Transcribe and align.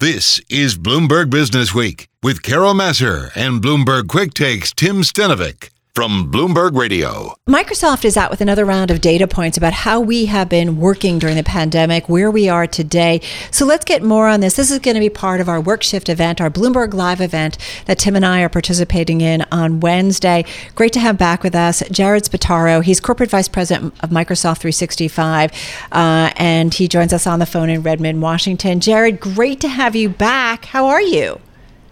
This 0.00 0.40
is 0.48 0.78
Bloomberg 0.78 1.28
Business 1.28 1.74
Week 1.74 2.08
with 2.22 2.42
Carol 2.42 2.72
Massar 2.72 3.30
and 3.34 3.60
Bloomberg 3.60 4.08
Quick 4.08 4.32
Takes 4.32 4.72
Tim 4.72 5.02
Stenovec 5.02 5.68
from 5.94 6.30
Bloomberg 6.30 6.76
Radio. 6.76 7.34
Microsoft 7.48 8.04
is 8.04 8.16
out 8.16 8.30
with 8.30 8.40
another 8.40 8.64
round 8.64 8.90
of 8.90 9.00
data 9.00 9.26
points 9.26 9.56
about 9.56 9.72
how 9.72 10.00
we 10.00 10.26
have 10.26 10.48
been 10.48 10.78
working 10.78 11.18
during 11.18 11.36
the 11.36 11.42
pandemic, 11.42 12.08
where 12.08 12.30
we 12.30 12.48
are 12.48 12.66
today. 12.66 13.20
So 13.50 13.66
let's 13.66 13.84
get 13.84 14.02
more 14.02 14.28
on 14.28 14.40
this. 14.40 14.54
This 14.54 14.70
is 14.70 14.78
going 14.78 14.94
to 14.94 15.00
be 15.00 15.10
part 15.10 15.40
of 15.40 15.48
our 15.48 15.60
WorkShift 15.60 16.08
event, 16.08 16.40
our 16.40 16.50
Bloomberg 16.50 16.94
Live 16.94 17.20
event 17.20 17.58
that 17.86 17.98
Tim 17.98 18.16
and 18.16 18.24
I 18.24 18.42
are 18.42 18.48
participating 18.48 19.20
in 19.20 19.44
on 19.50 19.80
Wednesday. 19.80 20.44
Great 20.74 20.92
to 20.92 21.00
have 21.00 21.18
back 21.18 21.42
with 21.42 21.54
us 21.54 21.82
Jared 21.90 22.24
Spataro. 22.24 22.82
He's 22.82 23.00
Corporate 23.00 23.30
Vice 23.30 23.48
President 23.48 23.92
of 24.00 24.10
Microsoft 24.10 24.58
365, 24.58 25.50
uh, 25.92 26.30
and 26.36 26.72
he 26.72 26.88
joins 26.88 27.12
us 27.12 27.26
on 27.26 27.40
the 27.40 27.46
phone 27.46 27.68
in 27.68 27.82
Redmond, 27.82 28.22
Washington. 28.22 28.80
Jared, 28.80 29.20
great 29.20 29.60
to 29.60 29.68
have 29.68 29.96
you 29.96 30.08
back. 30.08 30.66
How 30.66 30.86
are 30.86 31.02
you? 31.02 31.40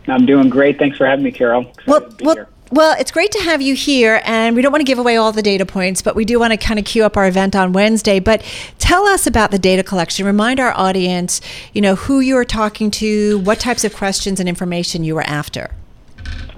I'm 0.08 0.26
doing 0.26 0.48
great. 0.48 0.78
Thanks 0.78 0.96
for 0.96 1.06
having 1.06 1.24
me, 1.24 1.32
Carol. 1.32 1.62
Excited 1.62 1.86
well, 1.86 2.16
well, 2.20 2.34
here. 2.34 2.48
Well, 2.70 2.94
it's 2.98 3.10
great 3.10 3.32
to 3.32 3.40
have 3.40 3.62
you 3.62 3.74
here, 3.74 4.20
and 4.24 4.54
we 4.54 4.60
don't 4.60 4.70
want 4.70 4.80
to 4.80 4.84
give 4.86 4.98
away 4.98 5.16
all 5.16 5.32
the 5.32 5.40
data 5.40 5.64
points, 5.64 6.02
but 6.02 6.14
we 6.14 6.26
do 6.26 6.38
want 6.38 6.52
to 6.52 6.58
kind 6.58 6.78
of 6.78 6.84
queue 6.84 7.02
up 7.02 7.16
our 7.16 7.26
event 7.26 7.56
on 7.56 7.72
Wednesday. 7.72 8.20
But 8.20 8.42
tell 8.78 9.06
us 9.06 9.26
about 9.26 9.50
the 9.50 9.58
data 9.58 9.82
collection. 9.82 10.26
Remind 10.26 10.60
our 10.60 10.76
audience, 10.76 11.40
you 11.72 11.80
know, 11.80 11.94
who 11.94 12.20
you 12.20 12.36
are 12.36 12.44
talking 12.44 12.90
to, 12.92 13.38
what 13.38 13.58
types 13.58 13.84
of 13.84 13.94
questions 13.94 14.38
and 14.38 14.48
information 14.48 15.02
you 15.02 15.14
were 15.14 15.22
after. 15.22 15.70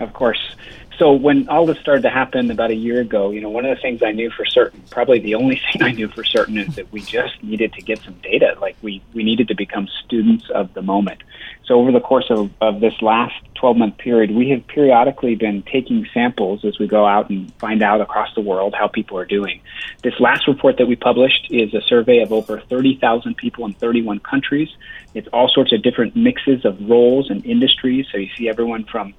Of 0.00 0.12
course. 0.12 0.56
So 1.00 1.14
when 1.14 1.48
all 1.48 1.64
this 1.64 1.78
started 1.78 2.02
to 2.02 2.10
happen 2.10 2.50
about 2.50 2.70
a 2.70 2.74
year 2.74 3.00
ago, 3.00 3.30
you 3.30 3.40
know, 3.40 3.48
one 3.48 3.64
of 3.64 3.74
the 3.74 3.80
things 3.80 4.02
I 4.02 4.12
knew 4.12 4.28
for 4.28 4.44
certain, 4.44 4.82
probably 4.90 5.18
the 5.18 5.34
only 5.34 5.56
thing 5.72 5.82
I 5.82 5.92
knew 5.92 6.08
for 6.08 6.22
certain, 6.24 6.58
is 6.58 6.76
that 6.76 6.92
we 6.92 7.00
just 7.00 7.42
needed 7.42 7.72
to 7.72 7.80
get 7.80 8.00
some 8.00 8.12
data. 8.22 8.54
Like 8.60 8.76
we 8.82 9.00
we 9.14 9.24
needed 9.24 9.48
to 9.48 9.54
become 9.54 9.88
students 10.04 10.50
of 10.50 10.74
the 10.74 10.82
moment. 10.82 11.22
So 11.64 11.80
over 11.80 11.90
the 11.90 12.00
course 12.00 12.26
of, 12.28 12.50
of 12.60 12.80
this 12.80 13.00
last 13.00 13.34
12 13.54 13.78
month 13.78 13.96
period, 13.96 14.32
we 14.32 14.50
have 14.50 14.66
periodically 14.66 15.36
been 15.36 15.62
taking 15.62 16.06
samples 16.12 16.66
as 16.66 16.78
we 16.78 16.86
go 16.86 17.06
out 17.06 17.30
and 17.30 17.50
find 17.54 17.82
out 17.82 18.02
across 18.02 18.34
the 18.34 18.42
world 18.42 18.74
how 18.78 18.86
people 18.86 19.16
are 19.16 19.24
doing. 19.24 19.62
This 20.02 20.20
last 20.20 20.46
report 20.48 20.76
that 20.76 20.86
we 20.86 20.96
published 20.96 21.46
is 21.48 21.72
a 21.72 21.80
survey 21.80 22.18
of 22.18 22.30
over 22.30 22.60
30,000 22.60 23.38
people 23.38 23.64
in 23.64 23.72
31 23.72 24.18
countries. 24.18 24.68
It's 25.14 25.28
all 25.28 25.48
sorts 25.48 25.72
of 25.72 25.80
different 25.80 26.14
mixes 26.14 26.66
of 26.66 26.90
roles 26.90 27.30
and 27.30 27.42
industries. 27.46 28.06
So 28.12 28.18
you 28.18 28.28
see 28.36 28.50
everyone 28.50 28.84
from 28.84 29.14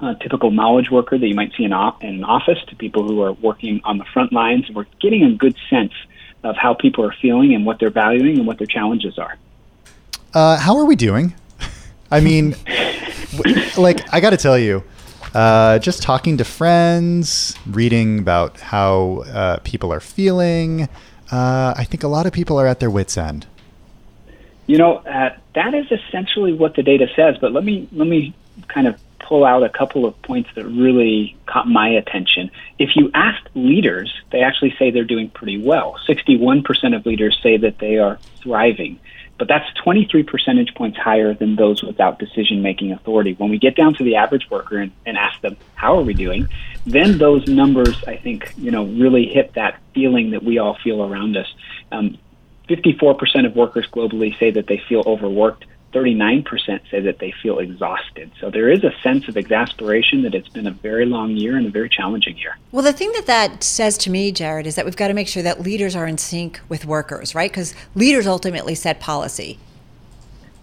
a 0.00 0.14
typical 0.20 0.50
knowledge 0.50 0.90
worker 0.90 1.18
that 1.18 1.26
you 1.26 1.34
might 1.34 1.52
see 1.56 1.64
in, 1.64 1.72
in 1.72 2.14
an 2.16 2.24
office 2.24 2.58
to 2.68 2.76
people 2.76 3.06
who 3.06 3.22
are 3.22 3.32
working 3.32 3.80
on 3.84 3.98
the 3.98 4.04
front 4.12 4.32
lines. 4.32 4.70
We're 4.70 4.86
getting 5.00 5.22
a 5.24 5.32
good 5.34 5.56
sense 5.70 5.92
of 6.42 6.56
how 6.56 6.74
people 6.74 7.04
are 7.04 7.14
feeling 7.22 7.54
and 7.54 7.64
what 7.64 7.78
they're 7.78 7.90
valuing 7.90 8.38
and 8.38 8.46
what 8.46 8.58
their 8.58 8.66
challenges 8.66 9.18
are. 9.18 9.38
Uh, 10.32 10.58
how 10.58 10.76
are 10.76 10.84
we 10.84 10.96
doing? 10.96 11.34
I 12.10 12.20
mean, 12.20 12.54
like 13.76 14.12
I 14.12 14.20
got 14.20 14.30
to 14.30 14.36
tell 14.36 14.58
you, 14.58 14.84
uh, 15.32 15.78
just 15.78 16.02
talking 16.02 16.36
to 16.36 16.44
friends, 16.44 17.54
reading 17.66 18.18
about 18.18 18.60
how 18.60 19.24
uh, 19.32 19.58
people 19.64 19.92
are 19.92 20.00
feeling. 20.00 20.88
Uh, 21.32 21.74
I 21.76 21.84
think 21.84 22.02
a 22.02 22.08
lot 22.08 22.26
of 22.26 22.32
people 22.32 22.58
are 22.60 22.66
at 22.66 22.80
their 22.80 22.90
wits' 22.90 23.16
end. 23.16 23.46
You 24.66 24.78
know, 24.78 24.96
uh, 24.98 25.36
that 25.54 25.74
is 25.74 25.86
essentially 25.90 26.52
what 26.52 26.76
the 26.76 26.82
data 26.82 27.06
says. 27.16 27.36
But 27.40 27.52
let 27.52 27.64
me 27.64 27.88
let 27.92 28.06
me 28.06 28.34
kind 28.68 28.86
of 28.86 29.00
pull 29.26 29.44
out 29.44 29.62
a 29.62 29.68
couple 29.68 30.06
of 30.06 30.20
points 30.22 30.50
that 30.54 30.64
really 30.64 31.36
caught 31.46 31.66
my 31.66 31.88
attention. 31.88 32.50
If 32.78 32.96
you 32.96 33.10
ask 33.14 33.42
leaders, 33.54 34.12
they 34.30 34.42
actually 34.42 34.74
say 34.78 34.90
they're 34.90 35.04
doing 35.04 35.30
pretty 35.30 35.58
well. 35.58 35.96
Sixty-one 36.06 36.62
percent 36.62 36.94
of 36.94 37.04
leaders 37.06 37.38
say 37.42 37.56
that 37.56 37.78
they 37.78 37.98
are 37.98 38.18
thriving 38.42 39.00
but 39.36 39.48
that's 39.48 39.66
23 39.82 40.22
percentage 40.22 40.74
points 40.74 40.96
higher 40.96 41.34
than 41.34 41.56
those 41.56 41.82
without 41.82 42.18
decision 42.18 42.62
making 42.62 42.92
authority. 42.92 43.34
When 43.34 43.50
we 43.50 43.58
get 43.58 43.74
down 43.74 43.94
to 43.94 44.04
the 44.04 44.16
average 44.16 44.48
worker 44.50 44.78
and, 44.78 44.92
and 45.06 45.16
ask 45.16 45.40
them, 45.40 45.56
how 45.74 45.98
are 45.98 46.02
we 46.02 46.14
doing? 46.14 46.48
Then 46.86 47.18
those 47.18 47.46
numbers, 47.48 48.02
I 48.06 48.16
think, 48.16 48.52
you 48.56 48.70
know, 48.70 48.84
really 48.84 49.26
hit 49.26 49.54
that 49.54 49.80
feeling 49.92 50.30
that 50.30 50.44
we 50.44 50.58
all 50.58 50.76
feel 50.84 51.02
around 51.02 51.36
us. 51.36 51.52
Um, 51.90 52.18
54% 52.68 53.46
of 53.46 53.56
workers 53.56 53.86
globally 53.92 54.38
say 54.38 54.50
that 54.52 54.66
they 54.66 54.78
feel 54.88 55.02
overworked. 55.04 55.64
39% 55.94 56.80
say 56.90 57.00
that 57.00 57.20
they 57.20 57.32
feel 57.42 57.58
exhausted. 57.58 58.30
So 58.40 58.50
there 58.50 58.70
is 58.70 58.82
a 58.82 58.92
sense 59.02 59.28
of 59.28 59.36
exasperation 59.36 60.22
that 60.22 60.34
it's 60.34 60.48
been 60.48 60.66
a 60.66 60.72
very 60.72 61.06
long 61.06 61.30
year 61.30 61.56
and 61.56 61.66
a 61.66 61.70
very 61.70 61.88
challenging 61.88 62.36
year. 62.36 62.58
Well, 62.72 62.82
the 62.82 62.92
thing 62.92 63.12
that 63.12 63.26
that 63.26 63.62
says 63.62 63.96
to 63.98 64.10
me, 64.10 64.32
Jared, 64.32 64.66
is 64.66 64.74
that 64.74 64.84
we've 64.84 64.96
got 64.96 65.08
to 65.08 65.14
make 65.14 65.28
sure 65.28 65.42
that 65.42 65.60
leaders 65.60 65.94
are 65.94 66.06
in 66.06 66.18
sync 66.18 66.60
with 66.68 66.84
workers, 66.84 67.34
right? 67.34 67.50
Because 67.50 67.74
leaders 67.94 68.26
ultimately 68.26 68.74
set 68.74 68.98
policy. 69.00 69.58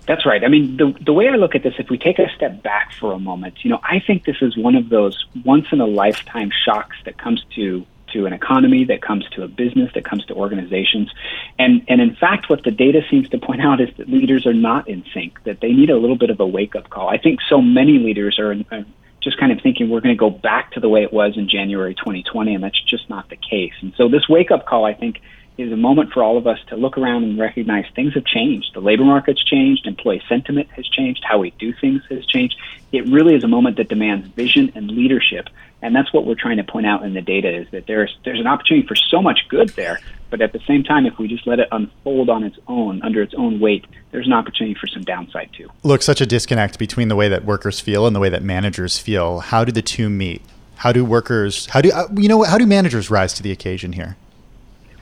That's 0.08 0.26
right. 0.26 0.44
I 0.44 0.48
mean, 0.48 0.78
the, 0.78 0.94
the 1.06 1.14
way 1.14 1.30
I 1.30 1.36
look 1.36 1.56
at 1.56 1.64
this, 1.64 1.76
if 1.78 1.90
we 1.90 1.98
take 1.98 2.20
a 2.20 2.28
step 2.36 2.62
back 2.62 2.92
for 3.00 3.14
a 3.14 3.20
moment, 3.20 3.64
you 3.64 3.70
know, 3.70 3.80
I 3.84 4.00
think 4.00 4.26
this 4.26 4.42
is 4.42 4.58
one 4.58 4.76
of 4.76 4.90
those 4.90 5.26
once 5.46 5.68
in 5.72 5.80
a 5.80 5.86
lifetime 5.86 6.52
shocks 6.66 6.98
that 7.06 7.18
comes 7.18 7.46
to 7.56 7.86
to 8.14 8.26
an 8.26 8.34
economy, 8.34 8.86
that 8.86 9.02
comes 9.02 9.28
to 9.30 9.44
a 9.44 9.48
business, 9.48 9.92
that 9.94 10.06
comes 10.06 10.26
to 10.26 10.34
organizations. 10.34 11.10
And, 11.58 11.84
and 11.88 12.02
in 12.02 12.16
fact, 12.16 12.50
what 12.50 12.64
the 12.64 12.72
data 12.72 13.02
seems 13.10 13.30
to 13.30 13.38
point 13.38 13.62
out 13.62 13.82
is 13.82 13.90
that 13.98 14.10
leaders 14.10 14.46
are 14.46 14.54
not 14.54 14.88
in 14.88 15.04
sync, 15.14 15.44
that 15.44 15.62
they 15.62 15.72
need 15.72 15.90
a 15.90 15.98
little 15.98 16.18
bit 16.18 16.30
of 16.30 16.40
a 16.40 16.46
wake 16.46 16.76
up 16.76 16.90
call. 16.90 17.10
I 17.10 17.18
think 17.18 17.40
so 17.50 17.62
many 17.62 18.00
leaders 18.00 18.40
are, 18.40 18.52
are 18.72 18.86
just 19.22 19.40
kind 19.40 19.52
of 19.52 19.62
thinking 19.62 19.90
we're 19.90 20.02
going 20.02 20.16
to 20.16 20.20
go 20.20 20.30
back 20.30 20.72
to 20.72 20.80
the 20.80 20.90
way 20.90 21.04
it 21.04 21.14
was 21.14 21.38
in 21.38 21.48
January 21.48 21.94
2020, 21.94 22.56
and 22.56 22.64
that's 22.64 22.82
just 22.84 23.10
not 23.10 23.30
the 23.30 23.38
case. 23.38 23.74
And 23.82 23.94
so 23.96 24.10
this 24.10 24.28
wake 24.28 24.52
up 24.52 24.66
call, 24.66 24.86
I 24.86 24.94
think, 24.94 25.22
is 25.62 25.72
a 25.72 25.78
moment 25.78 26.12
for 26.12 26.24
all 26.24 26.38
of 26.38 26.48
us 26.48 26.60
to 26.68 26.76
look 26.76 26.98
around 26.98 27.24
and 27.24 27.40
recognize 27.40 27.86
things 27.96 28.14
have 28.14 28.26
changed. 28.26 28.74
The 28.74 28.82
labor 28.82 29.06
market's 29.06 29.44
changed, 29.44 29.88
employee 29.88 30.22
sentiment 30.28 30.70
has 30.72 30.88
changed, 30.88 31.24
how 31.24 31.40
we 31.40 31.52
do 31.52 31.74
things 31.74 32.02
has 32.10 32.26
changed. 32.26 32.56
It 32.92 33.08
really 33.08 33.36
is 33.36 33.44
a 33.44 33.48
moment 33.48 33.78
that 33.78 33.90
demands 33.90 34.28
vision 34.28 34.72
and 34.76 34.90
leadership 34.92 35.48
and 35.82 35.96
that's 35.96 36.14
what 36.14 36.26
we're 36.26 36.36
trying 36.36 36.58
to 36.58 36.64
point 36.64 36.86
out 36.86 37.04
in 37.04 37.14
the 37.14 37.22
data 37.22 37.54
is 37.54 37.68
that 37.72 37.88
there's 37.88 38.16
there's 38.24 38.40
an 38.40 38.48
opportunity 38.48 38.88
for 38.88 38.96
so 38.96 39.22
much 39.22 39.40
good 39.50 39.70
there, 39.70 40.00
but 40.30 40.42
at 40.42 40.54
the 40.54 40.60
same 40.68 40.84
time, 40.84 41.06
if 41.06 41.18
we 41.18 41.28
just 41.28 41.48
let 41.48 41.60
it 41.60 41.68
unfold 41.72 42.30
on 42.30 42.44
its 42.44 42.58
own 42.68 43.02
under 43.02 43.22
its 43.22 43.34
own 43.36 43.60
weight, 43.60 43.86
there's 44.12 44.28
an 44.28 44.34
opportunity 44.34 44.78
for 44.80 44.88
some 44.88 45.04
downside 45.04 45.50
too. 45.54 45.70
Look, 45.84 46.04
such 46.04 46.22
a 46.22 46.26
disconnect 46.26 46.78
between 46.78 47.08
the 47.08 47.16
way 47.16 47.30
that 47.30 47.46
workers 47.46 47.80
feel 47.80 48.06
and 48.06 48.16
the 48.16 48.20
way 48.20 48.30
that 48.30 48.44
managers 48.44 49.00
feel. 49.00 49.40
How 49.40 49.64
do 49.64 49.72
the 49.72 49.82
two 49.82 50.10
meet? 50.10 50.42
How 50.78 50.92
do 50.92 51.04
workers? 51.04 51.66
How 51.68 51.82
do 51.82 51.92
uh, 51.92 52.08
you 52.16 52.30
know? 52.30 52.44
How 52.44 52.58
do 52.58 52.68
managers 52.68 53.10
rise 53.10 53.34
to 53.36 53.44
the 53.44 53.52
occasion 53.52 53.94
here? 53.94 54.18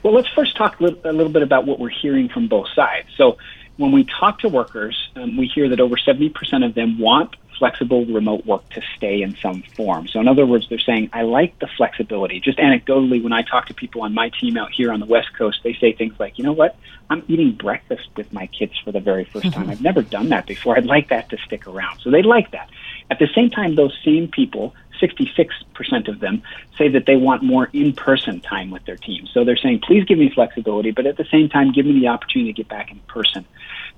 Well, 0.02 0.14
let's 0.14 0.28
first 0.28 0.56
talk 0.56 0.80
a 0.80 0.84
little, 0.84 1.00
a 1.04 1.12
little 1.12 1.32
bit 1.32 1.42
about 1.42 1.66
what 1.66 1.78
we're 1.78 1.90
hearing 1.90 2.28
from 2.28 2.48
both 2.48 2.68
sides. 2.74 3.08
So, 3.16 3.38
when 3.76 3.92
we 3.92 4.04
talk 4.04 4.40
to 4.40 4.48
workers, 4.48 5.10
um, 5.16 5.38
we 5.38 5.46
hear 5.46 5.70
that 5.70 5.80
over 5.80 5.96
70% 5.96 6.66
of 6.66 6.74
them 6.74 6.98
want 6.98 7.34
flexible 7.60 8.06
remote 8.06 8.44
work 8.46 8.66
to 8.70 8.82
stay 8.96 9.20
in 9.20 9.36
some 9.36 9.62
form. 9.76 10.08
So, 10.08 10.18
in 10.18 10.26
other 10.28 10.46
words, 10.46 10.66
they're 10.68 10.78
saying, 10.78 11.10
I 11.12 11.22
like 11.22 11.58
the 11.58 11.68
flexibility. 11.76 12.40
Just 12.40 12.58
anecdotally, 12.58 13.22
when 13.22 13.32
I 13.32 13.42
talk 13.42 13.66
to 13.66 13.74
people 13.74 14.02
on 14.02 14.14
my 14.14 14.30
team 14.30 14.56
out 14.56 14.72
here 14.72 14.90
on 14.90 14.98
the 14.98 15.06
West 15.06 15.28
Coast, 15.36 15.60
they 15.62 15.74
say 15.74 15.92
things 15.92 16.14
like, 16.18 16.38
you 16.38 16.44
know 16.44 16.52
what? 16.52 16.76
I'm 17.10 17.22
eating 17.28 17.52
breakfast 17.52 18.08
with 18.16 18.32
my 18.32 18.46
kids 18.46 18.72
for 18.82 18.92
the 18.92 19.00
very 19.00 19.26
1st 19.26 19.52
time. 19.52 19.70
I've 19.70 19.82
never 19.82 20.00
done 20.02 20.30
that 20.30 20.46
before. 20.46 20.76
I'd 20.76 20.86
like 20.86 21.10
that 21.10 21.28
to 21.30 21.38
stick 21.38 21.66
around. 21.66 22.00
So, 22.00 22.10
they 22.10 22.22
like 22.22 22.50
that. 22.52 22.70
At 23.10 23.18
the 23.18 23.28
same 23.34 23.50
time, 23.50 23.74
those 23.74 23.96
same 24.04 24.28
people 24.28 24.74
66% 25.00 26.08
of 26.08 26.20
them 26.20 26.42
say 26.76 26.88
that 26.88 27.06
they 27.06 27.16
want 27.16 27.42
more 27.42 27.68
in 27.72 27.92
person 27.92 28.40
time 28.40 28.70
with 28.70 28.84
their 28.84 28.96
team. 28.96 29.26
So 29.32 29.44
they're 29.44 29.56
saying, 29.56 29.80
please 29.80 30.04
give 30.04 30.18
me 30.18 30.30
flexibility, 30.30 30.90
but 30.90 31.06
at 31.06 31.16
the 31.16 31.26
same 31.30 31.48
time, 31.48 31.72
give 31.72 31.86
me 31.86 32.00
the 32.00 32.08
opportunity 32.08 32.52
to 32.52 32.56
get 32.56 32.68
back 32.68 32.90
in 32.90 32.98
person. 33.00 33.44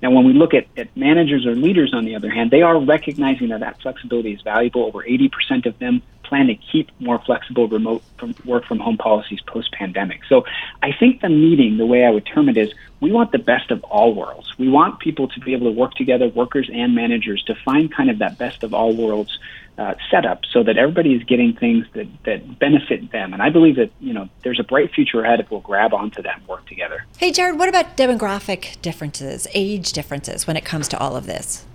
Now, 0.01 0.11
when 0.11 0.25
we 0.25 0.33
look 0.33 0.53
at, 0.53 0.67
at 0.75 0.95
managers 0.97 1.45
or 1.45 1.55
leaders, 1.55 1.93
on 1.93 2.03
the 2.05 2.15
other 2.15 2.29
hand, 2.29 2.51
they 2.51 2.61
are 2.61 2.77
recognizing 2.79 3.49
that 3.49 3.61
that 3.61 3.81
flexibility 3.81 4.33
is 4.33 4.41
valuable. 4.41 4.85
Over 4.85 5.03
80% 5.03 5.65
of 5.65 5.79
them 5.79 6.01
plan 6.23 6.47
to 6.47 6.55
keep 6.55 6.89
more 6.99 7.19
flexible 7.19 7.67
remote 7.67 8.01
from 8.17 8.35
work 8.43 8.65
from 8.65 8.79
home 8.79 8.97
policies 8.97 9.39
post 9.45 9.71
pandemic. 9.71 10.21
So 10.27 10.45
I 10.81 10.91
think 10.91 11.21
the 11.21 11.29
meeting, 11.29 11.77
the 11.77 11.85
way 11.85 12.05
I 12.05 12.09
would 12.09 12.25
term 12.25 12.49
it 12.49 12.57
is, 12.57 12.73
we 12.99 13.11
want 13.11 13.31
the 13.31 13.39
best 13.39 13.71
of 13.71 13.83
all 13.83 14.13
worlds. 14.13 14.57
We 14.57 14.67
want 14.67 14.99
people 14.99 15.27
to 15.27 15.39
be 15.39 15.53
able 15.53 15.67
to 15.67 15.77
work 15.77 15.93
together, 15.93 16.27
workers 16.27 16.69
and 16.73 16.95
managers, 16.95 17.43
to 17.43 17.55
find 17.55 17.93
kind 17.93 18.09
of 18.09 18.19
that 18.19 18.37
best 18.37 18.63
of 18.63 18.73
all 18.73 18.95
worlds 18.95 19.37
uh, 19.77 19.95
setup 20.11 20.41
so 20.51 20.63
that 20.63 20.77
everybody 20.77 21.13
is 21.13 21.23
getting 21.23 21.53
things 21.53 21.85
that, 21.93 22.07
that 22.25 22.59
benefit 22.59 23.11
them. 23.11 23.33
And 23.33 23.41
I 23.41 23.49
believe 23.49 23.75
that, 23.77 23.91
you 23.99 24.13
know, 24.13 24.29
there's 24.43 24.59
a 24.59 24.63
bright 24.63 24.91
future 24.93 25.23
ahead 25.23 25.39
if 25.39 25.49
we'll 25.49 25.61
grab 25.61 25.93
onto 25.93 26.21
that 26.21 26.39
and 26.39 26.47
work 26.47 26.65
together. 26.67 27.05
Hey, 27.17 27.31
Jared, 27.31 27.57
what 27.57 27.69
about 27.69 27.97
demographic 27.97 28.79
differences, 28.81 29.47
age 29.53 29.91
differences 29.91 30.45
when 30.45 30.55
it 30.55 30.65
comes 30.65 30.87
to 30.89 30.97
all 30.99 31.15
of 31.15 31.25
this? 31.25 31.65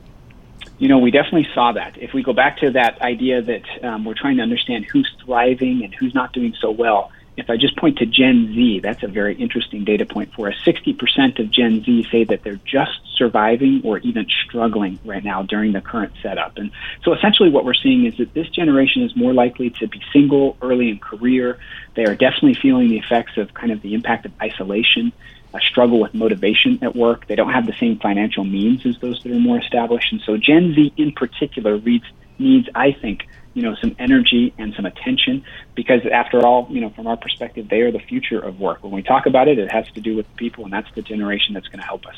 You 0.79 0.87
know, 0.87 0.99
we 0.99 1.11
definitely 1.11 1.49
saw 1.55 1.73
that. 1.73 1.99
If 1.99 2.12
we 2.12 2.23
go 2.23 2.33
back 2.33 2.59
to 2.59 2.71
that 2.71 3.03
idea 3.03 3.43
that 3.43 3.85
um, 3.85 4.05
we're 4.05 4.15
trying 4.15 4.37
to 4.37 4.43
understand 4.45 4.85
who's 4.85 5.11
thriving 5.25 5.83
and 5.83 5.93
who's 5.93 6.15
not 6.15 6.33
doing 6.33 6.55
so 6.61 6.71
well, 6.71 7.11
if 7.38 7.49
I 7.49 7.56
just 7.56 7.76
point 7.76 7.99
to 7.99 8.06
Gen 8.06 8.52
Z, 8.52 8.81
that's 8.81 9.05
a 9.05 9.06
very 9.06 9.35
interesting 9.37 9.85
data 9.85 10.05
point 10.05 10.35
for 10.35 10.49
us. 10.49 10.56
60% 10.67 11.38
of 11.38 11.50
Gen 11.50 11.85
Z 11.85 12.08
say 12.11 12.25
that 12.25 12.43
they're 12.43 12.61
just 12.64 12.99
surviving 13.17 13.81
or 13.85 13.99
even 13.99 14.26
struggling 14.44 14.99
right 15.05 15.23
now 15.23 15.43
during 15.43 15.73
the 15.73 15.81
current 15.81 16.12
setup. 16.20 16.58
And 16.58 16.73
so 17.05 17.14
essentially 17.14 17.49
what 17.49 17.64
we're 17.64 17.75
seeing 17.75 18.06
is 18.06 18.17
that 18.19 18.35
this 18.35 18.49
generation 18.49 19.02
is 19.02 19.14
more 19.14 19.32
likely 19.32 19.70
to 19.70 19.87
be 19.87 20.02
single 20.12 20.56
early 20.61 20.88
in 20.88 20.99
career. 20.99 21.58
They 21.94 22.05
are 22.05 22.17
definitely 22.17 22.55
feeling 22.55 22.88
the 22.88 22.99
effects 22.99 23.37
of 23.37 23.55
kind 23.55 23.70
of 23.70 23.82
the 23.82 23.94
impact 23.94 24.26
of 24.26 24.32
isolation. 24.43 25.12
a 25.55 25.61
struggle 25.61 26.00
with 26.00 26.14
motivation 26.14 26.79
at 26.82 26.94
work. 26.94 27.26
They 27.26 27.35
don't 27.35 27.52
have 27.52 27.67
the 27.67 27.75
same 27.81 27.99
financial 27.99 28.44
means 28.44 28.85
as 28.85 28.99
those 28.99 29.23
that 29.23 29.32
are 29.32 29.38
more 29.38 29.58
established. 29.58 30.12
And 30.12 30.20
so 30.20 30.37
Gen 30.37 30.75
Z 30.75 30.93
in 30.96 31.12
particular 31.12 31.76
reads, 31.76 32.05
needs, 32.38 32.69
I 32.75 32.93
think, 32.93 33.26
you 33.55 33.62
know, 33.62 33.75
some 33.76 33.96
energy 33.99 34.55
and 34.58 34.75
some 34.75 34.87
attention 34.87 35.44
because 35.75 36.00
after 36.06 36.46
all, 36.46 36.69
you 36.70 36.81
know, 36.81 36.90
from 36.90 37.06
our 37.06 37.17
perspective, 37.17 37.69
they 37.69 37.81
are 37.81 37.90
the 37.90 37.99
future 37.99 38.38
of 38.38 38.61
work. 38.61 38.82
When 38.82 38.93
we 38.93 39.02
talk 39.02 39.26
about 39.26 39.49
it, 39.49 39.58
it 39.58 39.70
has 39.73 39.90
to 39.93 40.00
do 40.00 40.17
with 40.17 40.26
people 40.37 40.64
and 40.64 40.73
that's 40.73 40.93
the 40.94 41.02
generation 41.02 41.55
that's 41.55 41.69
going 41.69 41.81
to 41.81 41.87
help 41.87 42.06
us. 42.06 42.17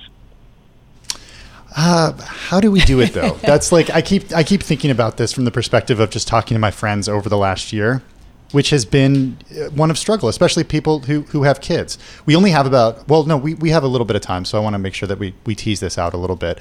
Uh, 1.77 2.13
how 2.23 2.61
do 2.61 2.71
we 2.71 2.81
do 2.81 3.01
it 3.01 3.13
though? 3.13 3.35
That's 3.43 3.71
like 3.71 3.91
I 3.91 4.03
keep 4.03 4.33
I 4.33 4.43
keep 4.43 4.61
thinking 4.61 4.91
about 4.91 5.19
this 5.19 5.33
from 5.33 5.45
the 5.45 5.53
perspective 5.53 6.01
of 6.01 6.11
just 6.11 6.27
talking 6.27 6.57
to 6.57 6.59
my 6.59 6.73
friends 6.73 7.09
over 7.09 7.29
the 7.29 7.37
last 7.37 7.73
year, 7.73 8.03
which 8.51 8.71
has 8.71 8.85
been 8.85 9.39
uh, 9.53 9.71
one 9.71 9.91
of 9.91 9.97
struggle, 9.97 10.29
especially 10.29 10.65
people 10.65 11.01
who, 11.01 11.23
who 11.23 11.45
have 11.45 11.61
kids. 11.61 11.97
We 12.27 12.35
only 12.35 12.51
have 12.51 12.67
about 12.67 13.09
well, 13.09 13.25
no, 13.25 13.37
we, 13.37 13.55
we 13.55 13.71
have 13.71 13.85
a 13.85 13.87
little 13.87 14.05
bit 14.05 14.17
of 14.17 14.23
time, 14.23 14.45
so 14.45 14.59
I 14.59 14.61
want 14.61 14.75
to 14.75 14.79
make 14.79 14.95
sure 14.95 15.07
that 15.07 15.19
we, 15.19 15.35
we 15.47 15.55
tease 15.55 15.81
this 15.81 15.97
out 15.97 16.13
a 16.13 16.17
little 16.17 16.37
bit. 16.37 16.59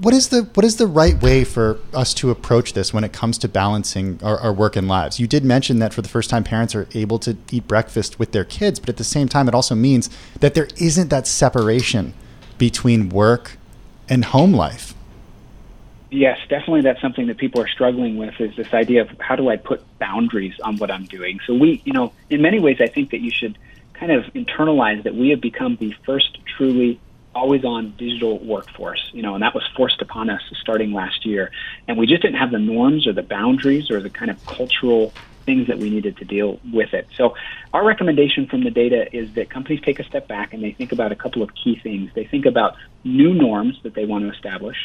What 0.00 0.14
is 0.14 0.28
the 0.28 0.42
what 0.54 0.64
is 0.64 0.76
the 0.76 0.86
right 0.86 1.20
way 1.20 1.42
for 1.44 1.78
us 1.92 2.14
to 2.14 2.30
approach 2.30 2.72
this 2.72 2.94
when 2.94 3.02
it 3.02 3.12
comes 3.12 3.36
to 3.38 3.48
balancing 3.48 4.20
our, 4.22 4.38
our 4.38 4.52
work 4.52 4.76
and 4.76 4.86
lives? 4.86 5.18
You 5.18 5.26
did 5.26 5.44
mention 5.44 5.80
that 5.80 5.92
for 5.92 6.02
the 6.02 6.08
first 6.08 6.30
time 6.30 6.44
parents 6.44 6.74
are 6.74 6.86
able 6.94 7.18
to 7.20 7.36
eat 7.50 7.66
breakfast 7.66 8.18
with 8.18 8.32
their 8.32 8.44
kids, 8.44 8.78
but 8.78 8.88
at 8.88 8.96
the 8.96 9.04
same 9.04 9.28
time 9.28 9.48
it 9.48 9.54
also 9.54 9.74
means 9.74 10.08
that 10.40 10.54
there 10.54 10.68
isn't 10.76 11.08
that 11.08 11.26
separation 11.26 12.14
between 12.58 13.08
work 13.08 13.58
and 14.08 14.26
home 14.26 14.52
life. 14.52 14.94
Yes, 16.10 16.38
definitely 16.48 16.82
that's 16.82 17.00
something 17.00 17.26
that 17.26 17.36
people 17.36 17.60
are 17.60 17.68
struggling 17.68 18.16
with 18.16 18.40
is 18.40 18.54
this 18.56 18.72
idea 18.72 19.02
of 19.02 19.10
how 19.18 19.34
do 19.34 19.48
I 19.48 19.56
put 19.56 19.82
boundaries 19.98 20.54
on 20.60 20.76
what 20.76 20.90
I'm 20.90 21.04
doing. 21.04 21.40
So 21.46 21.54
we, 21.54 21.82
you 21.84 21.92
know, 21.92 22.12
in 22.30 22.40
many 22.40 22.60
ways 22.60 22.80
I 22.80 22.86
think 22.86 23.10
that 23.10 23.20
you 23.20 23.32
should 23.32 23.58
kind 23.94 24.12
of 24.12 24.24
internalize 24.34 25.02
that 25.02 25.14
we 25.14 25.30
have 25.30 25.40
become 25.40 25.76
the 25.76 25.94
first 26.04 26.38
truly 26.56 27.00
always 27.36 27.64
on 27.64 27.94
digital 27.98 28.44
workforce, 28.44 29.00
you 29.12 29.22
know, 29.22 29.34
and 29.34 29.42
that 29.42 29.54
was 29.54 29.64
forced 29.76 30.02
upon 30.02 30.30
us 30.30 30.40
starting 30.60 30.92
last 30.92 31.24
year. 31.24 31.50
And 31.86 31.98
we 31.98 32.06
just 32.06 32.22
didn't 32.22 32.38
have 32.38 32.50
the 32.50 32.58
norms 32.58 33.06
or 33.06 33.12
the 33.12 33.22
boundaries 33.22 33.90
or 33.90 34.02
the 34.02 34.10
kind 34.10 34.30
of 34.30 34.38
cultural 34.46 35.14
things 35.44 35.68
that 35.68 35.78
we 35.78 35.90
needed 35.90 36.16
to 36.16 36.24
deal 36.24 36.58
with 36.72 36.92
it. 36.92 37.06
So 37.16 37.34
our 37.72 37.86
recommendation 37.86 38.48
from 38.50 38.64
the 38.64 38.70
data 38.70 39.04
is 39.12 39.32
that 39.36 39.48
companies 39.50 39.80
take 39.84 40.00
a 40.00 40.04
step 40.04 40.26
back 40.28 40.52
and 40.52 40.62
they 40.62 40.72
think 40.76 40.92
about 40.92 41.12
a 41.12 41.16
couple 41.16 41.42
of 41.42 41.50
key 41.62 41.78
things. 41.82 42.10
They 42.16 42.26
think 42.28 42.46
about 42.46 42.72
new 43.04 43.32
norms 43.32 43.76
that 43.84 43.94
they 43.94 44.04
want 44.04 44.24
to 44.24 44.34
establish, 44.34 44.76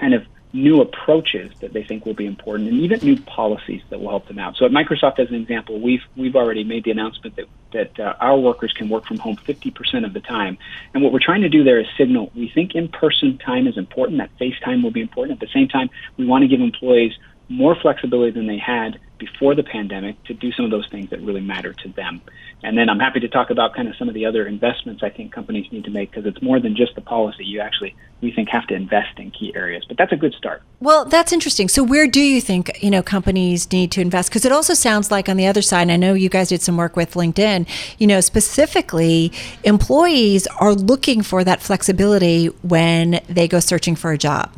kind 0.00 0.14
of 0.14 0.22
new 0.56 0.80
approaches 0.80 1.52
that 1.60 1.72
they 1.72 1.84
think 1.84 2.06
will 2.06 2.14
be 2.14 2.26
important, 2.26 2.68
and 2.68 2.80
even 2.80 2.98
new 3.02 3.20
policies 3.22 3.82
that 3.90 4.00
will 4.00 4.08
help 4.08 4.26
them 4.26 4.38
out. 4.38 4.56
So 4.56 4.64
at 4.64 4.72
Microsoft, 4.72 5.18
as 5.18 5.28
an 5.28 5.34
example, 5.34 5.80
we've 5.80 6.00
we've 6.16 6.34
already 6.34 6.64
made 6.64 6.84
the 6.84 6.90
announcement 6.90 7.36
that 7.36 7.46
that 7.72 8.00
uh, 8.00 8.14
our 8.20 8.38
workers 8.38 8.72
can 8.76 8.88
work 8.88 9.06
from 9.06 9.18
home 9.18 9.36
50% 9.46 10.06
of 10.06 10.14
the 10.14 10.20
time. 10.20 10.56
And 10.94 11.02
what 11.02 11.12
we're 11.12 11.24
trying 11.24 11.42
to 11.42 11.48
do 11.48 11.62
there 11.62 11.78
is 11.78 11.86
signal 11.98 12.30
we 12.34 12.50
think 12.54 12.74
in-person 12.74 13.38
time 13.44 13.66
is 13.66 13.76
important. 13.76 14.18
That 14.18 14.30
face 14.38 14.54
time 14.64 14.82
will 14.82 14.92
be 14.92 15.02
important. 15.02 15.42
At 15.42 15.46
the 15.46 15.52
same 15.52 15.68
time, 15.68 15.90
we 16.16 16.26
want 16.26 16.42
to 16.42 16.48
give 16.48 16.60
employees 16.60 17.12
more 17.48 17.76
flexibility 17.80 18.32
than 18.32 18.46
they 18.46 18.58
had 18.58 18.98
before 19.18 19.54
the 19.54 19.62
pandemic 19.62 20.22
to 20.24 20.34
do 20.34 20.52
some 20.52 20.64
of 20.64 20.70
those 20.70 20.88
things 20.88 21.10
that 21.10 21.20
really 21.20 21.40
matter 21.40 21.72
to 21.72 21.88
them. 21.90 22.20
And 22.62 22.76
then 22.76 22.88
I'm 22.88 22.98
happy 22.98 23.20
to 23.20 23.28
talk 23.28 23.50
about 23.50 23.74
kind 23.74 23.88
of 23.88 23.96
some 23.96 24.08
of 24.08 24.14
the 24.14 24.26
other 24.26 24.46
investments 24.46 25.02
I 25.02 25.10
think 25.10 25.32
companies 25.32 25.70
need 25.70 25.84
to 25.84 25.90
make 25.90 26.10
because 26.10 26.26
it's 26.26 26.42
more 26.42 26.58
than 26.58 26.74
just 26.74 26.94
the 26.94 27.00
policy. 27.00 27.44
You 27.44 27.60
actually, 27.60 27.94
we 28.20 28.32
think, 28.32 28.48
have 28.48 28.66
to 28.68 28.74
invest 28.74 29.18
in 29.18 29.30
key 29.30 29.52
areas. 29.54 29.84
But 29.86 29.98
that's 29.98 30.12
a 30.12 30.16
good 30.16 30.34
start. 30.34 30.62
Well, 30.80 31.04
that's 31.04 31.32
interesting. 31.32 31.68
So 31.68 31.82
where 31.82 32.06
do 32.06 32.20
you 32.20 32.40
think, 32.40 32.82
you 32.82 32.90
know, 32.90 33.02
companies 33.02 33.70
need 33.72 33.92
to 33.92 34.00
invest? 34.00 34.30
Because 34.30 34.44
it 34.44 34.52
also 34.52 34.74
sounds 34.74 35.10
like 35.10 35.28
on 35.28 35.36
the 35.36 35.46
other 35.46 35.62
side, 35.62 35.82
and 35.82 35.92
I 35.92 35.96
know 35.96 36.14
you 36.14 36.28
guys 36.28 36.48
did 36.48 36.62
some 36.62 36.76
work 36.76 36.96
with 36.96 37.14
LinkedIn, 37.14 37.68
you 37.98 38.06
know, 38.06 38.20
specifically 38.20 39.32
employees 39.62 40.46
are 40.58 40.74
looking 40.74 41.22
for 41.22 41.44
that 41.44 41.62
flexibility 41.62 42.46
when 42.62 43.20
they 43.28 43.48
go 43.48 43.60
searching 43.60 43.96
for 43.96 44.12
a 44.12 44.18
job. 44.18 44.52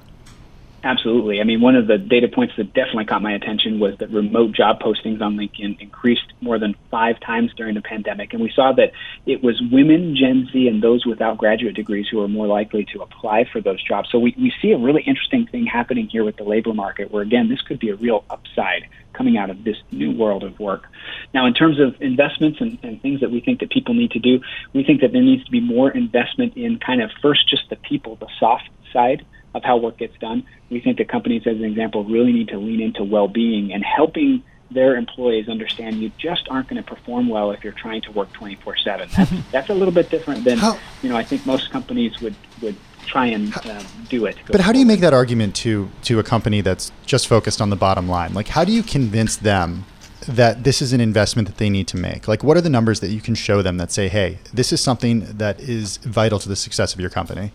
Absolutely. 0.85 1.41
I 1.41 1.45
mean, 1.45 1.61
one 1.61 1.75
of 1.75 1.89
the 1.89 1.99
data 1.99 2.29
points 2.29 2.55
that 2.57 2.73
definitely 2.73 3.07
caught 3.07 3.21
my 3.21 3.33
attention 3.33 3.81
was 3.81 3.97
that 3.99 4.11
remote 4.11 4.53
job 4.53 4.81
postings 4.81 5.21
on 5.21 5.37
LinkedIn 5.37 5.81
increased 5.81 6.33
more 6.41 6.57
than 6.61 6.77
five 6.89 7.19
times 7.19 7.53
during 7.57 7.75
the 7.75 7.83
pandemic. 7.83 8.33
And 8.33 8.41
we 8.41 8.53
saw 8.55 8.73
that 8.75 8.93
it 9.27 9.43
was 9.43 9.61
women, 9.73 10.15
Gen 10.15 10.49
Z, 10.53 10.69
and 10.69 10.81
those 10.81 11.05
without 11.05 11.37
graduate 11.37 11.75
degrees 11.75 12.07
who 12.09 12.19
were 12.19 12.29
more 12.29 12.47
likely 12.47 12.85
to 12.93 13.03
apply 13.03 13.45
for 13.53 13.61
those 13.61 13.83
jobs. 13.83 14.09
So 14.13 14.21
we, 14.21 14.37
we 14.39 14.53
see 14.63 14.71
a 14.71 14.79
really 14.79 15.03
interesting 15.03 15.47
thing 15.47 15.67
happening 15.67 16.07
here 16.07 16.23
with 16.23 16.37
the 16.37 16.45
labor 16.45 16.73
market 16.73 17.11
where, 17.11 17.23
again, 17.23 17.49
this 17.49 17.61
could 17.61 17.81
be 17.81 17.91
a 17.91 17.97
real 17.97 18.25
upside 18.31 18.87
coming 19.15 19.37
out 19.37 19.51
of 19.51 19.65
this 19.65 19.79
new 19.91 20.13
world 20.13 20.45
of 20.45 20.61
work. 20.61 20.87
Now, 21.35 21.47
in 21.47 21.55
terms 21.55 21.81
of 21.81 22.01
investments 22.01 22.61
and, 22.61 22.79
and 22.85 23.03
things 23.03 23.19
that 23.21 23.33
we 23.33 23.41
think 23.41 23.59
that 23.61 23.71
people 23.71 23.95
need 23.95 24.13
to 24.13 24.21
do, 24.21 24.41
we 24.73 24.85
think 24.85 25.01
that 25.01 25.11
there 25.11 25.23
needs 25.23 25.45
to 25.45 25.51
be 25.51 25.61
more 25.61 25.91
investment 25.91 26.57
in 26.57 26.79
kind 26.79 27.03
of 27.03 27.11
first 27.21 27.49
just 27.49 27.69
the 27.69 27.75
people, 27.77 28.15
the 28.15 28.29
soft 28.39 28.69
side 28.93 29.27
of 29.55 29.63
how 29.65 29.77
work 29.77 29.99
gets 29.99 30.17
done. 30.19 30.45
We 30.71 30.81
think 30.81 30.99
that 30.99 31.09
companies, 31.09 31.43
as 31.47 31.57
an 31.57 31.65
example, 31.65 32.05
really 32.05 32.33
need 32.33 32.49
to 32.49 32.59
lean 32.59 32.81
into 32.81 33.05
well-being 33.05 33.73
and 33.73 33.85
helping 33.85 34.43
their 34.71 34.97
employees 34.97 35.49
understand 35.49 35.97
you 35.97 36.13
just 36.19 36.47
aren't 36.51 36.69
going 36.69 36.83
to 36.83 36.89
perform 36.89 37.29
well 37.29 37.51
if 37.53 37.65
you're 37.65 37.73
trying 37.73 38.03
to 38.03 38.13
work 38.13 38.31
24/7. 38.35 39.11
That's, 39.17 39.31
that's 39.51 39.71
a 39.71 39.75
little 39.75 39.95
bit 39.95 40.11
different 40.11 40.45
than 40.45 40.59
how, 40.59 40.79
you 41.03 41.09
know. 41.09 41.17
I 41.17 41.25
think 41.25 41.47
most 41.47 41.71
companies 41.71 42.21
would 42.21 42.35
would 42.61 42.77
try 43.07 43.27
and 43.27 43.57
uh, 43.67 43.83
do 44.11 44.27
it. 44.27 44.37
But 44.47 44.61
how 44.61 44.73
do 44.73 44.79
you 44.79 44.85
make 44.85 45.01
that 45.01 45.15
argument 45.15 45.57
to 45.57 45.91
to 46.03 46.19
a 46.19 46.23
company 46.23 46.61
that's 46.61 46.93
just 47.07 47.27
focused 47.27 47.63
on 47.63 47.71
the 47.71 47.77
bottom 47.77 48.09
line? 48.09 48.35
Like, 48.35 48.49
how 48.49 48.65
do 48.65 48.73
you 48.73 48.83
convince 48.83 49.37
them? 49.37 49.85
that 50.27 50.65
this 50.65 50.83
is 50.83 50.93
an 50.93 51.01
investment 51.01 51.49
that 51.49 51.57
they 51.59 51.71
need 51.71 51.87
to 51.89 51.97
make? 51.97 52.29
Like, 52.29 52.43
what 52.43 52.57
are 52.57 52.61
the 52.61 52.69
numbers 52.69 53.01
that 53.01 53.09
you 53.09 53.21
can 53.21 53.35
show 53.35 53.63
them 53.63 53.79
that 53.79 53.91
say, 53.91 54.09
hey, 54.09 54.39
this 54.53 54.73
is 54.73 54.81
something 54.81 55.21
that 55.21 55.59
is 55.61 55.99
vital 55.99 56.39
to 56.41 56.49
the 56.49 56.57
success 56.57 56.93
of 56.93 57.01
your 57.01 57.09
company? 57.09 57.53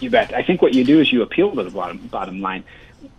You 0.00 0.10
bet. 0.10 0.34
I 0.34 0.42
think 0.42 0.60
what 0.60 0.74
you 0.74 0.84
do 0.84 1.00
is 1.00 1.12
you 1.12 1.22
appeal 1.22 1.54
to 1.54 1.62
the 1.62 1.70
bottom 1.70 1.98
bottom 2.08 2.40
line. 2.40 2.64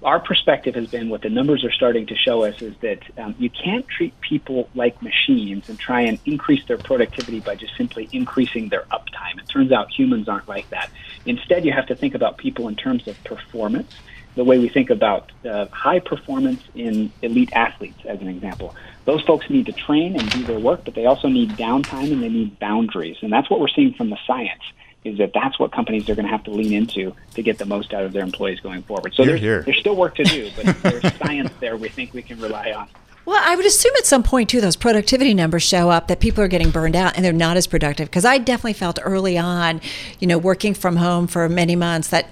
Our 0.04 0.20
perspective 0.20 0.76
has 0.76 0.88
been 0.88 1.10
what 1.10 1.22
the 1.22 1.30
numbers 1.30 1.64
are 1.64 1.72
starting 1.72 2.08
to 2.08 2.16
show 2.16 2.44
us 2.44 2.62
is 2.62 2.76
that 2.82 3.00
um, 3.20 3.36
you 3.38 3.52
can't 3.52 3.88
treat 3.88 4.20
people 4.20 4.68
like 4.74 5.00
machines 5.02 5.70
and 5.70 5.80
try 5.80 6.02
and 6.02 6.20
increase 6.26 6.66
their 6.66 6.78
productivity 6.78 7.40
by 7.40 7.56
just 7.56 7.78
simply 7.78 8.10
increasing 8.12 8.70
their 8.70 8.84
uptime. 8.92 9.38
It 9.38 9.48
turns 9.48 9.72
out 9.72 9.92
humans 9.92 10.28
aren't 10.28 10.48
like 10.48 10.70
that. 10.72 10.90
Instead, 11.26 11.66
you 11.66 11.72
have 11.72 11.86
to 11.88 11.96
think 11.96 12.16
about 12.16 12.38
people 12.38 12.68
in 12.68 12.76
terms 12.76 13.08
of 13.08 13.24
performance, 13.24 13.92
the 14.34 14.44
way 14.44 14.58
we 14.58 14.70
think 14.70 14.90
about 14.90 15.32
uh, 15.48 15.68
high 15.68 16.00
performance 16.00 16.64
in 16.74 17.12
elite 17.22 17.54
athletes, 17.54 18.00
as 18.06 18.20
an 18.22 18.28
example. 18.28 18.76
Those 19.06 19.22
folks 19.24 19.50
need 19.52 19.68
to 19.68 19.72
train 19.72 20.20
and 20.20 20.30
do 20.32 20.44
their 20.46 20.60
work, 20.60 20.84
but 20.84 20.96
they 20.96 21.06
also 21.06 21.28
need 21.28 21.52
downtime 21.52 22.12
and 22.12 22.24
they 22.24 22.30
need 22.30 22.58
boundaries. 22.58 23.18
And 23.22 23.32
that's 23.32 23.52
what 23.52 23.60
we're 23.60 23.68
seeing 23.68 23.94
from 23.94 24.10
the 24.10 24.18
science 24.26 24.64
is 25.06 25.18
that 25.20 25.32
that's 25.34 25.58
what 25.60 25.72
companies 25.72 26.10
are 26.10 26.16
going 26.16 26.26
to 26.26 26.32
have 26.32 26.44
to 26.44 26.52
lean 26.52 26.74
into 26.74 27.14
to 27.36 27.42
get 27.42 27.58
the 27.60 27.66
most 27.66 27.94
out 27.94 28.04
of 28.04 28.12
their 28.12 28.24
employees 28.24 28.60
going 28.60 28.82
forward. 28.82 29.14
So 29.14 29.24
there's, 29.24 29.40
there's 29.40 29.80
still 29.80 29.96
work 29.96 30.16
to 30.16 30.24
do, 30.24 30.50
but 30.56 30.82
there's 30.82 31.16
science 31.18 31.52
there 31.60 31.78
we 31.78 31.90
think 31.90 32.14
we 32.14 32.22
can 32.22 32.40
rely 32.42 32.72
on. 32.72 32.88
Well, 33.26 33.42
I 33.44 33.56
would 33.56 33.66
assume 33.66 33.94
at 33.98 34.06
some 34.06 34.22
point 34.22 34.50
too, 34.50 34.62
those 34.62 34.76
productivity 34.76 35.34
numbers 35.34 35.64
show 35.64 35.90
up 35.90 36.10
that 36.10 36.20
people 36.20 36.44
are 36.44 36.48
getting 36.48 36.70
burned 36.70 36.96
out 36.96 37.16
and 37.16 37.26
they're 37.26 37.34
not 37.34 37.58
as 37.58 37.66
productive. 37.66 38.08
Because 38.08 38.24
I 38.24 38.38
definitely 38.38 38.74
felt 38.74 39.00
early 39.02 39.36
on, 39.36 39.82
you 40.20 40.28
know, 40.28 40.38
working 40.38 40.76
from 40.76 40.98
home 40.98 41.26
for 41.26 41.50
many 41.50 41.76
months 41.76 42.10
that 42.10 42.30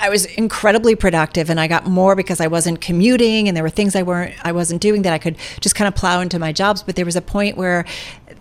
I 0.00 0.08
was 0.10 0.26
incredibly 0.26 0.94
productive 0.94 1.50
and 1.50 1.58
I 1.58 1.66
got 1.66 1.88
more 1.88 2.14
because 2.14 2.40
I 2.40 2.46
wasn't 2.46 2.80
commuting 2.80 3.48
and 3.48 3.56
there 3.56 3.64
were 3.64 3.70
things 3.70 3.96
I 3.96 4.04
weren't, 4.04 4.34
I 4.46 4.52
wasn't 4.52 4.80
doing 4.80 5.02
that 5.02 5.12
I 5.12 5.18
could 5.18 5.36
just 5.60 5.74
kind 5.74 5.88
of 5.88 5.96
plow 5.96 6.20
into 6.20 6.38
my 6.38 6.52
jobs. 6.52 6.84
But 6.84 6.94
there 6.94 7.04
was 7.04 7.16
a 7.16 7.22
point 7.22 7.56
where, 7.56 7.84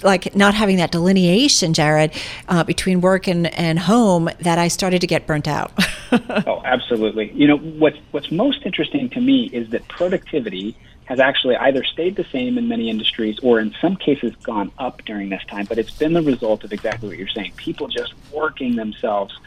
like, 0.03 0.35
not 0.35 0.53
having 0.53 0.77
that 0.77 0.91
delineation, 0.91 1.73
Jared, 1.73 2.11
uh, 2.47 2.63
between 2.63 3.01
work 3.01 3.27
and, 3.27 3.47
and 3.55 3.79
home, 3.79 4.29
that 4.39 4.57
I 4.57 4.67
started 4.67 5.01
to 5.01 5.07
get 5.07 5.27
burnt 5.27 5.47
out. 5.47 5.71
oh, 6.11 6.61
absolutely. 6.65 7.31
You 7.33 7.47
know, 7.47 7.57
what's 7.57 7.97
what's 8.11 8.31
most 8.31 8.65
interesting 8.65 9.09
to 9.11 9.21
me 9.21 9.45
is 9.53 9.69
that 9.69 9.87
productivity 9.87 10.75
has 11.05 11.19
actually 11.19 11.57
either 11.57 11.83
stayed 11.83 12.15
the 12.15 12.23
same 12.25 12.57
in 12.57 12.67
many 12.67 12.89
industries 12.89 13.37
or 13.39 13.59
in 13.59 13.75
some 13.81 13.97
cases 13.97 14.33
gone 14.43 14.71
up 14.77 15.03
during 15.05 15.29
this 15.29 15.43
time. 15.49 15.65
But 15.65 15.77
it's 15.77 15.91
been 15.91 16.13
the 16.13 16.21
result 16.21 16.63
of 16.63 16.71
exactly 16.71 17.09
what 17.09 17.17
you're 17.17 17.27
saying 17.27 17.53
people 17.57 17.87
just 17.87 18.13
working 18.31 18.75
themselves 18.75 19.37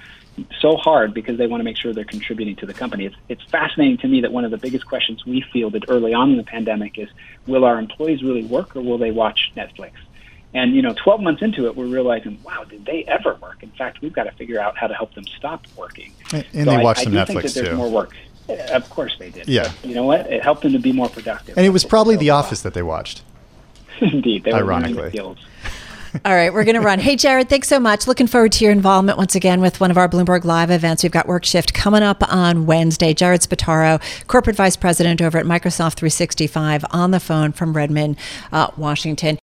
so 0.61 0.77
hard 0.77 1.15
because 1.15 1.39
they 1.39 1.47
want 1.47 1.61
to 1.61 1.65
make 1.65 1.77
sure 1.77 1.93
they're 1.93 2.05
contributing 2.05 2.57
to 2.57 2.67
the 2.67 2.75
company. 2.75 3.07
It's, 3.07 3.17
it's 3.29 3.43
fascinating 3.45 3.99
to 3.99 4.09
me 4.09 4.21
that 4.23 4.33
one 4.33 4.45
of 4.45 4.51
the 4.51 4.59
biggest 4.59 4.87
questions 4.87 5.25
we 5.25 5.45
fielded 5.53 5.85
early 5.89 6.13
on 6.13 6.33
in 6.33 6.37
the 6.37 6.43
pandemic 6.43 6.99
is 6.99 7.09
will 7.47 7.65
our 7.65 7.79
employees 7.79 8.23
really 8.23 8.45
work 8.45 8.75
or 8.77 8.83
will 8.83 8.99
they 8.99 9.11
watch 9.11 9.53
Netflix? 9.57 9.93
And 10.55 10.75
you 10.75 10.83
know, 10.83 10.95
12 10.95 11.21
months 11.21 11.43
into 11.43 11.67
it, 11.67 11.77
we're 11.77 11.87
realizing, 11.87 12.39
wow, 12.45 12.65
did 12.65 12.87
they 12.87 13.05
ever 13.05 13.35
work? 13.35 13.63
In 13.63 13.71
fact, 13.73 14.01
we've 14.01 14.13
got 14.13 14.25
to 14.25 14.33
figure 14.33 14.61
out 14.61 14.79
how 14.79 14.87
to 14.87 14.95
help 14.95 15.15
them 15.15 15.25
stop 15.25 15.67
working. 15.77 16.13
And, 16.33 16.47
and 16.53 16.65
so 16.67 16.77
they 16.77 16.83
watch 16.83 16.99
I, 16.99 17.05
some 17.05 17.17
I 17.17 17.25
do 17.25 17.33
Netflix 17.33 17.43
think 17.43 17.43
that 17.43 17.55
there's 17.55 17.69
too. 17.71 17.77
More 17.77 17.91
work. 17.91 18.15
Of 18.49 18.89
course 18.91 19.17
they 19.19 19.31
did. 19.31 19.49
Yeah. 19.49 19.73
But 19.81 19.89
you 19.89 19.95
know 19.95 20.05
what? 20.05 20.31
It 20.31 20.43
helped 20.43 20.63
them 20.63 20.73
to 20.73 20.79
be 20.79 20.93
more 20.93 21.09
productive. 21.09 21.57
And 21.57 21.67
it 21.67 21.71
was 21.71 21.85
probably 21.85 22.17
The 22.17 22.31
Office 22.31 22.63
that 22.63 22.75
they 22.75 22.83
watched. 22.83 23.23
Indeed. 24.01 24.45
They 24.45 24.53
were 24.53 24.59
Ironically. 24.59 25.19
All 26.25 26.33
right, 26.33 26.55
we're 26.55 26.63
going 26.63 26.77
to 26.77 26.81
run. 26.81 27.01
Hey, 27.01 27.17
Jared, 27.17 27.49
thanks 27.49 27.67
so 27.67 27.81
much. 27.81 28.07
Looking 28.07 28.29
forward 28.29 28.53
to 28.53 28.65
your 28.65 28.73
involvement 28.73 29.19
once 29.19 29.35
again 29.35 29.61
with 29.61 29.81
one 29.81 29.91
of 29.91 29.99
our 29.99 30.09
Bloomberg 30.09 30.45
Live 30.45 30.71
events. 30.71 31.03
We've 31.03 31.11
got 31.11 31.27
WorkShift 31.27 31.75
coming 31.75 32.05
up 32.05 32.23
on 32.33 32.67
Wednesday. 32.67 33.15
Jared 33.15 33.41
Spataro, 33.41 34.01
Corporate 34.29 34.55
Vice 34.55 34.77
President 34.77 35.21
over 35.21 35.39
at 35.39 35.45
Microsoft 35.45 35.95
365, 35.95 36.85
on 36.93 37.11
the 37.11 37.19
phone 37.19 37.51
from 37.51 37.73
Redmond, 37.73 38.17
uh, 38.53 38.71
Washington. 38.77 39.41